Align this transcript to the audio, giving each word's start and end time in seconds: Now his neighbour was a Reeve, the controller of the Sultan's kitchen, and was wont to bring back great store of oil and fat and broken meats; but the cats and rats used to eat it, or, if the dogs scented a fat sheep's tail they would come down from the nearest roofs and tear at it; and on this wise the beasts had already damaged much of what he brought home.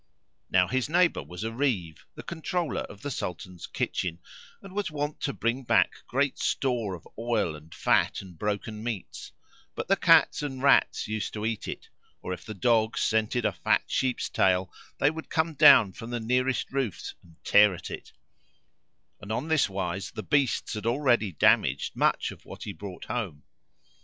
Now 0.49 0.67
his 0.67 0.89
neighbour 0.89 1.21
was 1.21 1.43
a 1.43 1.51
Reeve, 1.53 2.07
the 2.15 2.23
controller 2.23 2.81
of 2.81 3.03
the 3.03 3.11
Sultan's 3.11 3.67
kitchen, 3.67 4.17
and 4.59 4.73
was 4.73 4.89
wont 4.89 5.21
to 5.21 5.31
bring 5.31 5.61
back 5.63 5.91
great 6.07 6.39
store 6.39 6.95
of 6.95 7.07
oil 7.19 7.55
and 7.55 7.71
fat 7.71 8.19
and 8.19 8.35
broken 8.35 8.83
meats; 8.83 9.31
but 9.75 9.87
the 9.87 9.95
cats 9.95 10.41
and 10.41 10.63
rats 10.63 11.07
used 11.07 11.33
to 11.35 11.45
eat 11.45 11.67
it, 11.67 11.89
or, 12.23 12.33
if 12.33 12.43
the 12.43 12.55
dogs 12.55 12.99
scented 13.01 13.45
a 13.45 13.51
fat 13.53 13.83
sheep's 13.85 14.27
tail 14.27 14.73
they 14.97 15.11
would 15.11 15.29
come 15.29 15.53
down 15.53 15.91
from 15.93 16.09
the 16.09 16.19
nearest 16.19 16.71
roofs 16.71 17.13
and 17.21 17.35
tear 17.43 17.71
at 17.75 17.91
it; 17.91 18.11
and 19.19 19.31
on 19.31 19.49
this 19.49 19.69
wise 19.69 20.09
the 20.09 20.23
beasts 20.23 20.73
had 20.73 20.87
already 20.87 21.31
damaged 21.31 21.95
much 21.95 22.31
of 22.31 22.43
what 22.43 22.63
he 22.63 22.73
brought 22.73 23.05
home. 23.05 23.43